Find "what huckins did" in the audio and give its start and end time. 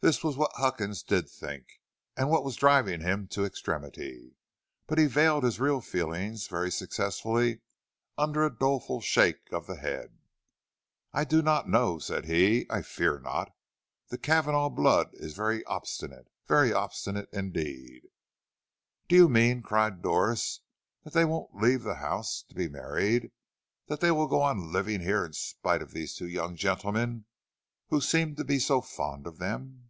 0.36-1.30